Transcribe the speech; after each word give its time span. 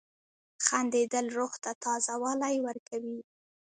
•خندېدل 0.65 1.25
روح 1.37 1.53
ته 1.63 1.71
تازه 1.83 2.13
والی 2.23 2.55
ورکوي. 2.67 3.19